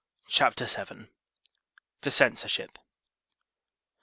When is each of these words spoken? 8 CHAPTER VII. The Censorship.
8 0.25 0.31
CHAPTER 0.31 0.65
VII. 0.65 1.11
The 2.01 2.09
Censorship. 2.09 2.79